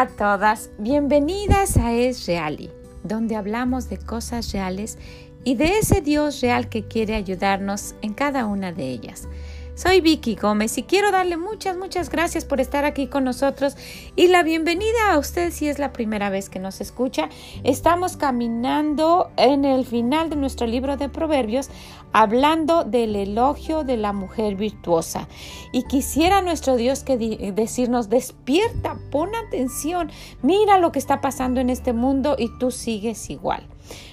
[0.00, 2.70] A todas, bienvenidas a Es Reali,
[3.02, 4.96] donde hablamos de cosas reales
[5.42, 9.26] y de ese Dios real que quiere ayudarnos en cada una de ellas.
[9.78, 13.76] Soy Vicky Gómez y quiero darle muchas, muchas gracias por estar aquí con nosotros
[14.16, 17.28] y la bienvenida a usted si es la primera vez que nos escucha.
[17.62, 21.70] Estamos caminando en el final de nuestro libro de Proverbios
[22.12, 25.28] hablando del elogio de la mujer virtuosa.
[25.70, 27.16] Y quisiera nuestro Dios que
[27.54, 30.10] decirnos, despierta, pon atención,
[30.42, 33.64] mira lo que está pasando en este mundo y tú sigues igual.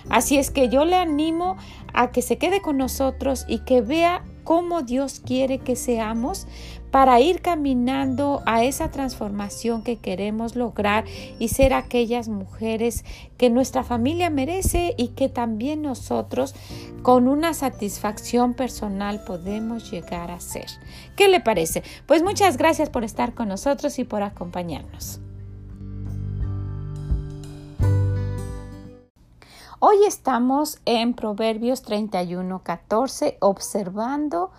[0.09, 1.57] Así es que yo le animo
[1.91, 6.47] a que se quede con nosotros y que vea cómo Dios quiere que seamos
[6.91, 11.03] para ir caminando a esa transformación que queremos lograr
[11.39, 13.03] y ser aquellas mujeres
[13.37, 16.55] que nuestra familia merece y que también nosotros
[17.01, 20.67] con una satisfacción personal podemos llegar a ser.
[21.17, 21.83] ¿Qué le parece?
[22.05, 25.19] Pues muchas gracias por estar con nosotros y por acompañarnos.
[29.87, 34.49] Hoy estamos en Proverbios 31, 14, observando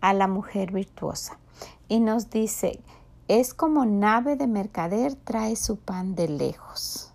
[0.00, 1.38] a la mujer virtuosa.
[1.86, 2.80] Y nos dice,
[3.28, 7.12] es como nave de mercader, trae su pan de lejos.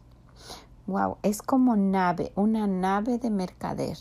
[0.86, 3.97] Wow, es como nave, una nave de mercader.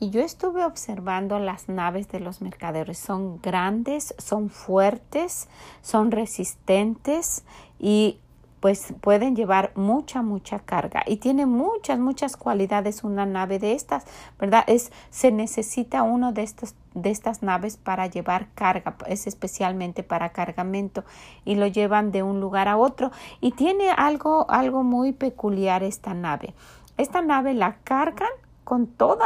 [0.00, 2.98] Y yo estuve observando las naves de los mercaderes.
[2.98, 5.48] Son grandes, son fuertes,
[5.80, 7.44] son resistentes
[7.78, 8.18] y
[8.66, 14.04] pues pueden llevar mucha, mucha carga y tiene muchas, muchas cualidades una nave de estas,
[14.40, 14.64] ¿verdad?
[14.66, 20.30] Es, se necesita uno de estos, de estas naves para llevar carga, es especialmente para
[20.30, 21.04] cargamento
[21.44, 26.12] y lo llevan de un lugar a otro y tiene algo, algo muy peculiar esta
[26.12, 26.52] nave.
[26.96, 28.32] Esta nave la cargan
[28.64, 29.20] con todo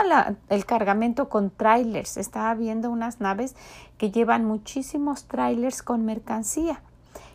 [0.51, 2.19] el cargamento con trailers.
[2.19, 3.57] Estaba viendo unas naves
[3.97, 6.83] que llevan muchísimos trailers con mercancía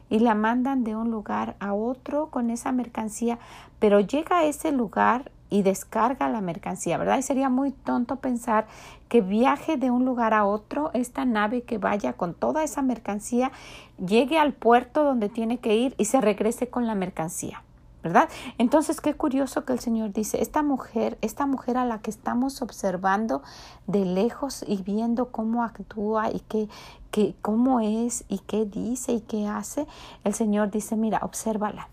[0.09, 3.39] y la mandan de un lugar a otro con esa mercancía,
[3.79, 7.17] pero llega a ese lugar y descarga la mercancía, ¿verdad?
[7.17, 8.65] Y sería muy tonto pensar
[9.07, 13.51] que viaje de un lugar a otro esta nave que vaya con toda esa mercancía,
[14.05, 17.64] llegue al puerto donde tiene que ir y se regrese con la mercancía.
[18.05, 18.29] ¿Verdad?
[18.59, 22.61] Entonces, qué curioso que el Señor dice, esta mujer, esta mujer a la que estamos
[22.61, 23.41] observando
[23.87, 26.69] de lejos y viendo cómo actúa y qué,
[27.09, 29.87] qué, cómo es y qué dice y qué hace,
[30.23, 31.89] el Señor dice, mira, obsérvala.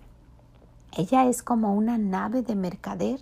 [0.95, 3.21] Ella es como una nave de mercader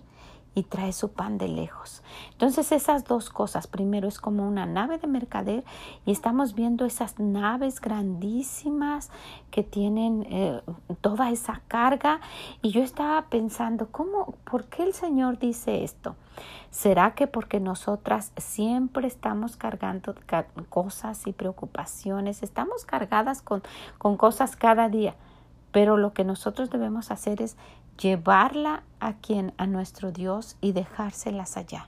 [0.53, 2.03] y trae su pan de lejos.
[2.31, 5.63] Entonces esas dos cosas, primero es como una nave de mercader
[6.05, 9.11] y estamos viendo esas naves grandísimas
[9.49, 10.61] que tienen eh,
[10.99, 12.19] toda esa carga
[12.61, 16.15] y yo estaba pensando, ¿cómo, por qué el Señor dice esto?
[16.69, 20.15] ¿Será que porque nosotras siempre estamos cargando
[20.69, 23.61] cosas y preocupaciones, estamos cargadas con,
[23.97, 25.15] con cosas cada día?
[25.71, 27.55] Pero lo que nosotros debemos hacer es
[28.01, 31.87] llevarla a quien a nuestro Dios y dejárselas allá.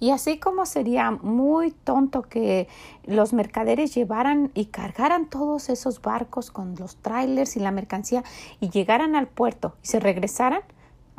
[0.00, 2.68] Y así como sería muy tonto que
[3.04, 8.24] los mercaderes llevaran y cargaran todos esos barcos con los trailers y la mercancía
[8.60, 10.62] y llegaran al puerto y se regresaran,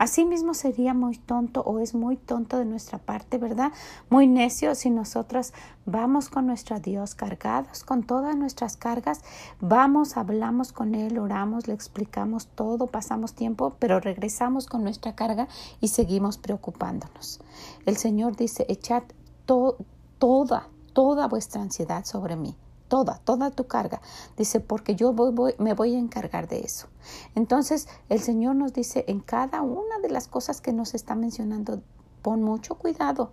[0.01, 3.71] Asimismo sería muy tonto o es muy tonto de nuestra parte, ¿verdad?
[4.09, 5.53] Muy necio si nosotras
[5.85, 9.21] vamos con nuestro Dios cargados con todas nuestras cargas,
[9.59, 15.47] vamos, hablamos con Él, oramos, le explicamos todo, pasamos tiempo, pero regresamos con nuestra carga
[15.81, 17.39] y seguimos preocupándonos.
[17.85, 19.03] El Señor dice, echad
[19.45, 22.55] toda, toda vuestra ansiedad sobre mí
[22.91, 24.01] toda, toda tu carga.
[24.35, 26.89] Dice, porque yo voy, me voy a encargar de eso.
[27.35, 31.81] Entonces, el Señor nos dice en cada una de las cosas que nos está mencionando,
[32.21, 33.31] pon mucho cuidado.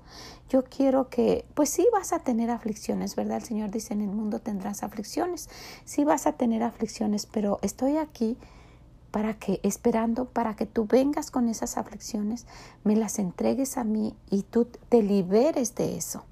[0.49, 3.39] Yo quiero que, pues sí vas a tener aflicciones, ¿verdad?
[3.39, 5.51] El Señor dice, en el mundo tendrás aflicciones.
[5.85, 8.39] Sí vas a tener aflicciones, pero estoy aquí
[9.11, 12.47] para que, esperando, para que tú vengas con esas aflicciones,
[12.85, 16.23] me las entregues a mí y tú te liberes de eso.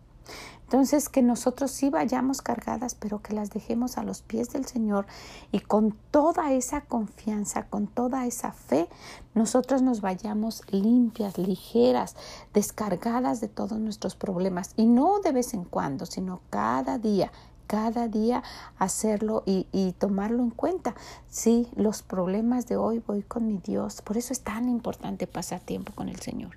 [0.66, 5.06] Entonces, que nosotros sí vayamos cargadas, pero que las dejemos a los pies del Señor
[5.52, 8.88] y con toda esa confianza, con toda esa fe,
[9.34, 12.16] nosotros nos vayamos limpias, ligeras,
[12.52, 14.72] descargadas de todos nuestros problemas.
[14.76, 17.30] Y no de vez en cuando, sino cada día,
[17.66, 18.42] cada día
[18.78, 20.94] hacerlo y, y, tomarlo en cuenta.
[21.28, 24.02] Sí, los problemas de hoy voy con mi Dios.
[24.02, 26.56] Por eso es tan importante pasar tiempo con el Señor.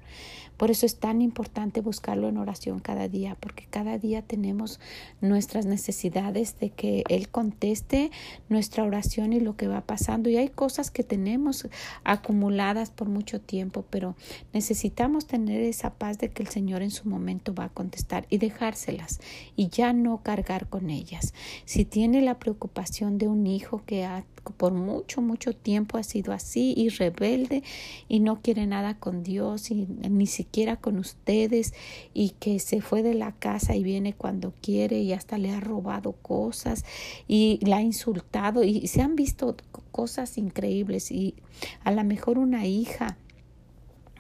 [0.60, 4.82] Por eso es tan importante buscarlo en oración cada día, porque cada día tenemos
[5.22, 8.12] nuestras necesidades de que Él conteste
[8.50, 10.30] nuestra oración y lo que va pasando.
[10.30, 11.70] Y hay cosas que tenemos
[12.04, 14.18] acumuladas por mucho tiempo, pero
[14.52, 18.38] necesitamos tener esa paz de que el Señor en su momento va a contestar y
[18.38, 19.22] dejárselas
[19.56, 20.99] y ya no cargar con ellas.
[21.00, 21.34] Ellas.
[21.66, 24.26] Si tiene la preocupación de un hijo que ha,
[24.58, 27.64] por mucho, mucho tiempo ha sido así y rebelde
[28.08, 31.74] y no quiere nada con Dios y ni siquiera con ustedes
[32.14, 35.60] y que se fue de la casa y viene cuando quiere y hasta le ha
[35.60, 36.86] robado cosas
[37.28, 39.56] y la ha insultado y se han visto
[39.92, 41.36] cosas increíbles y
[41.84, 43.18] a lo mejor una hija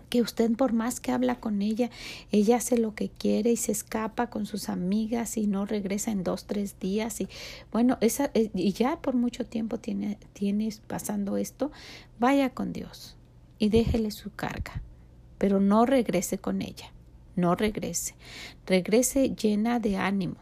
[0.09, 1.89] que usted por más que habla con ella,
[2.31, 6.23] ella hace lo que quiere y se escapa con sus amigas y no regresa en
[6.23, 7.29] dos, tres días y
[7.71, 11.71] bueno, esa, eh, y ya por mucho tiempo tiene, tienes pasando esto,
[12.19, 13.15] vaya con Dios
[13.59, 14.81] y déjele su carga,
[15.37, 16.91] pero no regrese con ella,
[17.35, 18.15] no regrese,
[18.65, 20.35] regrese llena de ánimo.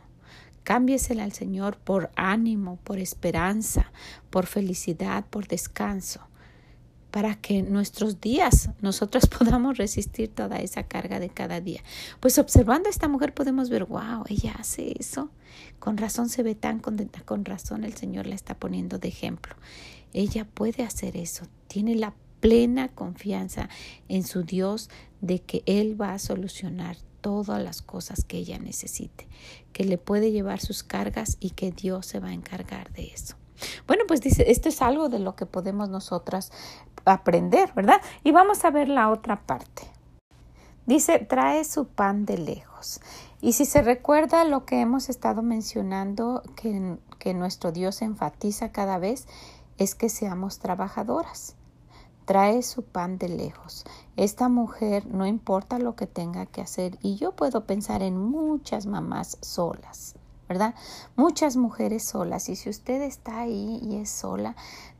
[0.63, 3.93] Cámbiesela al Señor por ánimo, por esperanza,
[4.29, 6.27] por felicidad, por descanso
[7.11, 11.81] para que nuestros días nosotros podamos resistir toda esa carga de cada día.
[12.19, 15.29] Pues observando a esta mujer podemos ver, wow, ella hace eso.
[15.79, 19.55] Con razón se ve tan contenta, con razón el Señor la está poniendo de ejemplo.
[20.13, 23.69] Ella puede hacer eso, tiene la plena confianza
[24.07, 24.89] en su Dios
[25.21, 29.27] de que Él va a solucionar todas las cosas que ella necesite,
[29.73, 33.35] que le puede llevar sus cargas y que Dios se va a encargar de eso.
[33.87, 36.51] Bueno, pues dice, esto es algo de lo que podemos nosotras
[37.07, 38.01] aprender, ¿verdad?
[38.23, 39.83] Y vamos a ver la otra parte.
[40.85, 43.01] Dice, trae su pan de lejos.
[43.41, 48.97] Y si se recuerda lo que hemos estado mencionando, que, que nuestro Dios enfatiza cada
[48.97, 49.27] vez,
[49.77, 51.55] es que seamos trabajadoras.
[52.25, 53.85] Trae su pan de lejos.
[54.15, 56.97] Esta mujer no importa lo que tenga que hacer.
[57.01, 60.15] Y yo puedo pensar en muchas mamás solas
[60.47, 60.75] ¿verdad?
[61.15, 64.55] Muchas mujeres solas y si usted está ahí y es sola,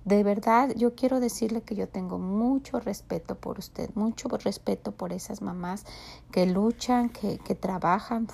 [0.05, 5.13] de verdad yo quiero decirle que yo tengo mucho respeto por usted, mucho respeto por
[5.13, 5.85] esas mamás
[6.31, 8.27] que luchan, que, que trabajan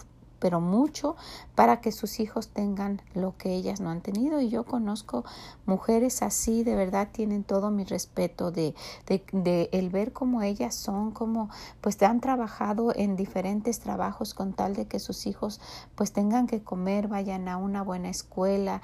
[0.43, 1.15] pero mucho
[1.55, 4.41] para que sus hijos tengan lo que ellas no han tenido.
[4.41, 5.23] Y yo conozco
[5.65, 8.75] mujeres así, de verdad tienen todo mi respeto de,
[9.07, 11.49] de, el ver cómo ellas son, como
[11.79, 15.61] pues han trabajado en diferentes trabajos con tal de que sus hijos
[15.95, 18.81] pues tengan que comer, vayan a una buena escuela,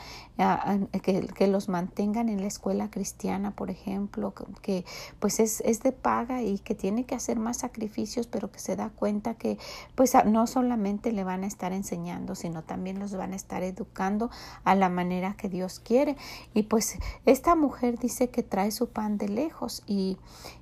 [1.03, 4.85] que, que, los mantengan en la escuela cristiana, por ejemplo, que
[5.19, 8.77] pues es, es de paga y que tiene que hacer más sacrificios, pero que se
[8.77, 9.57] da cuenta que
[9.95, 14.29] pues no solamente le van a estar enseñando, sino también los van a estar educando
[14.63, 16.15] a la manera que Dios quiere.
[16.53, 20.17] Y pues esta mujer dice que trae su pan de lejos y,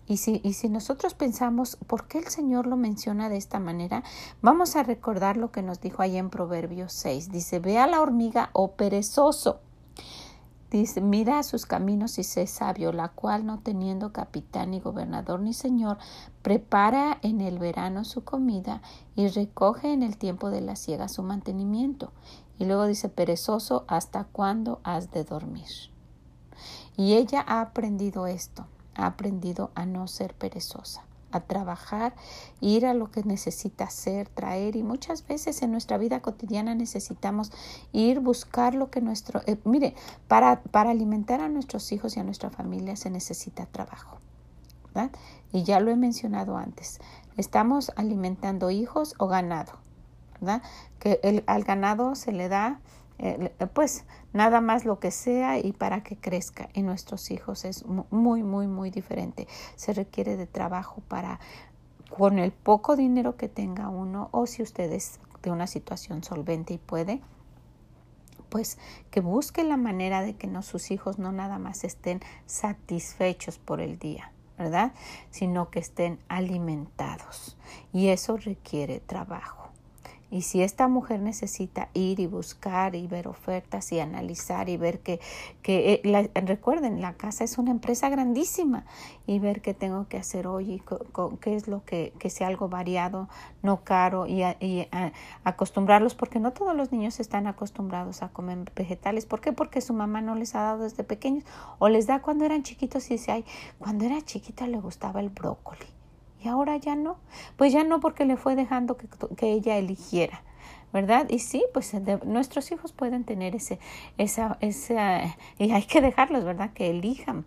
[0.08, 4.04] y si, y si nosotros pensamos por qué el Señor lo menciona de esta manera,
[4.42, 7.32] vamos a recordar lo que nos dijo ahí en Proverbios 6.
[7.32, 9.62] Dice, ve a la hormiga, oh perezoso
[10.70, 15.54] Dice, mira sus caminos y sé sabio, la cual no teniendo capitán ni gobernador ni
[15.54, 15.98] señor,
[16.42, 18.82] prepara en el verano su comida
[19.16, 22.12] y recoge en el tiempo de la siega su mantenimiento.
[22.60, 25.70] Y luego dice, perezoso, ¿hasta cuándo has de dormir?
[26.98, 28.66] Y ella ha aprendido esto,
[28.96, 32.16] ha aprendido a no ser perezosa a trabajar,
[32.62, 37.52] ir a lo que necesita hacer, traer y muchas veces en nuestra vida cotidiana necesitamos
[37.92, 39.94] ir buscar lo que nuestro, eh, mire,
[40.28, 44.18] para, para alimentar a nuestros hijos y a nuestra familia se necesita trabajo,
[44.86, 45.12] ¿verdad?
[45.52, 47.00] Y ya lo he mencionado antes,
[47.36, 49.74] estamos alimentando hijos o ganado,
[50.40, 50.62] ¿verdad?
[51.00, 52.80] Que el, al ganado se le da
[53.20, 56.70] eh, pues nada más lo que sea y para que crezca.
[56.74, 59.48] Y nuestros hijos es muy, muy, muy diferente.
[59.76, 61.40] Se requiere de trabajo para,
[62.16, 66.74] con el poco dinero que tenga uno, o si usted es de una situación solvente
[66.74, 67.22] y puede,
[68.50, 68.78] pues
[69.12, 73.82] que busque la manera de que no, sus hijos no nada más estén satisfechos por
[73.82, 74.32] el día.
[74.58, 74.94] ¿verdad?
[75.30, 77.58] Sino que estén alimentados.
[77.94, 79.67] Y eso requiere trabajo.
[80.30, 85.00] Y si esta mujer necesita ir y buscar y ver ofertas y analizar y ver
[85.00, 85.22] que,
[85.62, 88.86] que eh, recuerden, la casa es una empresa grandísima
[89.26, 90.84] y ver qué tengo que hacer hoy y
[91.40, 93.30] qué es lo que, que sea algo variado,
[93.64, 94.88] no caro y, y
[95.44, 99.26] acostumbrarlos, porque no todos los niños están acostumbrados a comer vegetales.
[99.26, 99.54] ¿Por qué?
[99.54, 101.46] Porque su mamá no les ha dado desde pequeños
[101.80, 103.46] o les da cuando eran chiquitos y dice, ay,
[103.80, 105.97] cuando era chiquita le gustaba el brócoli
[106.44, 107.18] y ahora ya no.
[107.56, 110.44] Pues ya no porque le fue dejando que, que ella eligiera.
[110.94, 111.28] ¿verdad?
[111.30, 111.94] Y sí, pues
[112.26, 113.78] nuestros hijos pueden tener ese,
[114.18, 116.72] esa, esa, y hay que dejarlos, ¿verdad?
[116.74, 117.46] Que elijan.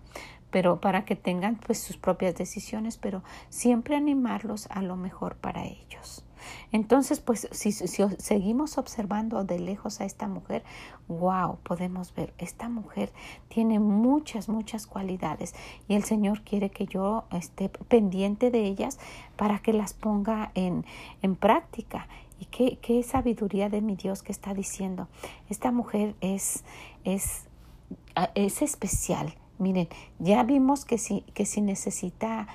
[0.50, 5.64] pero para que tengan pues sus propias decisiones, pero siempre animarlos a lo mejor para
[5.64, 6.24] ellos.
[6.72, 10.62] Entonces, pues si, seguimos observando de lejos a esta mujer,
[11.08, 13.12] wow, podemos ver, esta mujer
[13.48, 15.54] tiene muchas, muchas cualidades
[15.88, 18.98] y el Señor quiere que yo esté pendiente de ellas
[19.36, 20.84] para que las ponga en,
[21.22, 22.08] en práctica.
[22.38, 25.08] Y qué, qué sabiduría de mi Dios que está diciendo.
[25.50, 26.64] Esta mujer es,
[27.04, 27.44] es,
[28.34, 29.34] es especial.
[29.58, 32.48] Miren, ya vimos que si, que si necesita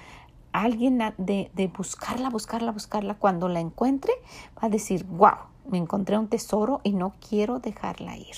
[0.61, 4.13] alguien de, buscarla, buscarla, buscarla, cuando la encuentre,
[4.57, 5.35] va a decir, wow,
[5.67, 8.35] me encontré un tesoro y no quiero dejarla ir.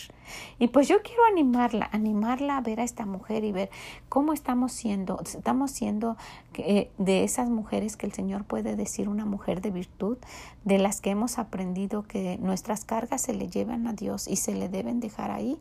[0.60, 3.70] Y pues yo quiero animarla, animarla a ver a esta mujer y ver
[4.10, 6.18] cómo estamos siendo, estamos siendo
[6.56, 10.18] eh, de esas mujeres que el Señor puede decir una mujer de virtud,
[10.64, 14.54] de las que hemos aprendido que nuestras cargas se le llevan a Dios y se
[14.54, 15.58] le deben dejar ahí,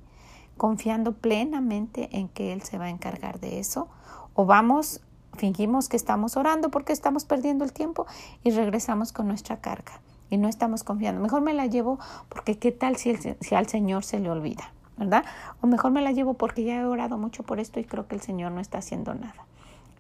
[0.57, 3.89] confiando plenamente en que Él se va a encargar de eso.
[4.35, 5.01] O vamos
[5.37, 8.07] Fingimos que estamos orando porque estamos perdiendo el tiempo
[8.43, 10.01] y regresamos con nuestra carga
[10.31, 11.21] y no estamos confiando.
[11.21, 13.15] Mejor me la llevo porque qué tal si,
[13.55, 15.25] al Señor se le olvida, ¿verdad?
[15.61, 18.15] O mejor me la llevo porque ya he orado mucho por esto y creo que
[18.15, 19.47] el Señor no está haciendo nada.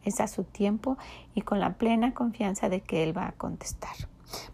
[0.05, 0.97] Es a su tiempo
[1.35, 3.95] y con la plena confianza de que Él va a contestar.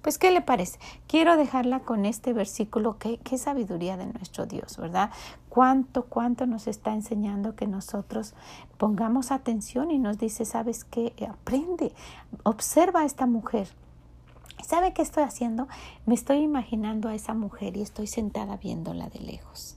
[0.02, 0.78] Pues, ¿qué le parece?
[1.06, 5.10] Quiero dejarla con este versículo, qué, qué sabiduría de nuestro Dios, ¿verdad?
[5.48, 8.34] Cuánto, cuánto nos está enseñando que nosotros
[8.78, 11.14] pongamos atención y nos dice, ¿sabes qué?
[11.28, 11.92] Aprende,
[12.42, 13.68] observa a esta mujer.
[14.62, 15.68] ¿Sabe qué estoy haciendo?
[16.06, 19.76] Me estoy imaginando a esa mujer y estoy sentada viéndola de lejos.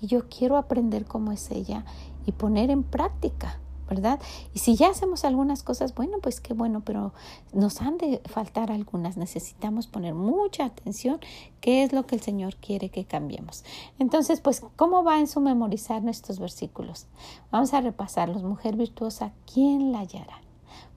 [0.00, 1.84] Y yo quiero aprender cómo es ella
[2.26, 3.58] y poner en práctica
[3.88, 4.20] ¿verdad?
[4.54, 7.12] Y si ya hacemos algunas cosas, bueno, pues qué bueno, pero
[7.52, 9.16] nos han de faltar algunas.
[9.16, 11.20] Necesitamos poner mucha atención
[11.60, 13.64] qué es lo que el Señor quiere que cambiemos.
[13.98, 17.06] Entonces, pues, ¿cómo va en su memorizar nuestros versículos?
[17.50, 18.42] Vamos a repasarlos.
[18.42, 20.40] Mujer virtuosa, ¿quién la hallará?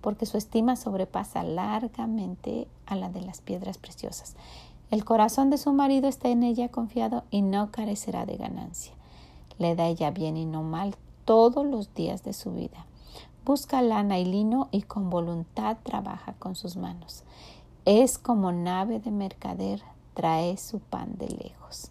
[0.02, 4.36] Porque su estima sobrepasa largamente a la de las piedras preciosas.
[4.90, 8.94] El corazón de su marido está en ella confiado y no carecerá de ganancia.
[9.58, 12.86] Le da ella bien y no mal todos los días de su vida.
[13.46, 17.24] Busca lana y lino y con voluntad trabaja con sus manos.
[17.86, 19.82] Es como nave de mercader,
[20.14, 21.90] trae su pan de lejos.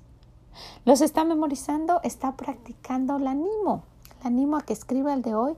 [0.85, 3.83] Los está memorizando, está practicando, la animo,
[4.23, 5.57] la animo a que escriba el de hoy,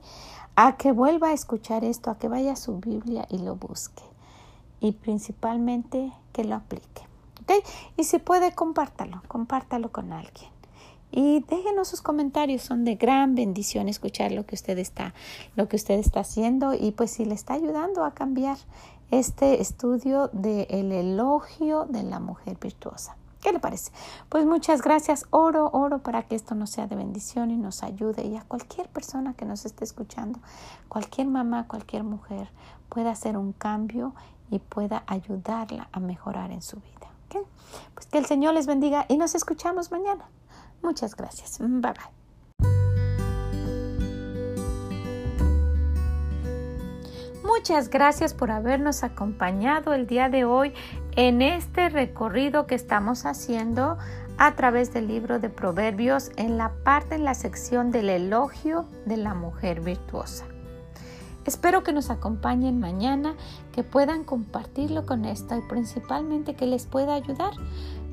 [0.55, 4.03] a que vuelva a escuchar esto, a que vaya a su Biblia y lo busque.
[4.79, 7.03] Y principalmente que lo aplique.
[7.97, 10.52] Y si puede, compártalo, compártalo con alguien
[11.13, 15.13] y déjenos sus comentarios, son de gran bendición escuchar lo que usted está,
[15.55, 18.57] lo que usted está haciendo y pues si le está ayudando a cambiar
[19.11, 23.15] este estudio del el elogio de la mujer virtuosa.
[23.41, 23.91] ¿Qué le parece?
[24.29, 25.25] Pues muchas gracias.
[25.29, 28.23] Oro, oro para que esto nos sea de bendición y nos ayude.
[28.23, 30.39] Y a cualquier persona que nos esté escuchando,
[30.87, 32.49] cualquier mamá, cualquier mujer,
[32.87, 34.15] pueda hacer un cambio
[34.49, 37.03] y pueda ayudarla a mejorar en su vida.
[37.93, 40.29] Pues que el Señor les bendiga y nos escuchamos mañana.
[40.83, 41.57] Muchas gracias.
[41.59, 42.23] Bye bye.
[47.43, 50.73] Muchas gracias por habernos acompañado el día de hoy
[51.15, 53.97] en este recorrido que estamos haciendo
[54.37, 59.17] a través del libro de Proverbios en la parte, en la sección del elogio de
[59.17, 60.45] la mujer virtuosa.
[61.45, 63.35] Espero que nos acompañen mañana,
[63.73, 67.51] que puedan compartirlo con esto y principalmente que les pueda ayudar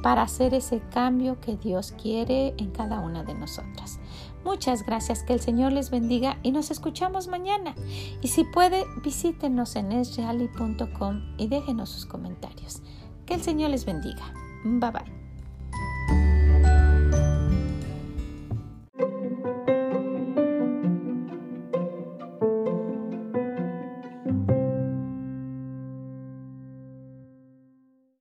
[0.02, 4.00] para hacer ese cambio que Dios quiere en cada una de nosotras.
[4.45, 7.75] Muchas gracias, que el Señor les bendiga y nos escuchamos mañana.
[8.23, 12.83] Y si puede, visítenos en esreali.com y déjenos sus comentarios.
[13.26, 14.33] Que el Señor les bendiga.
[14.64, 15.10] Bye bye.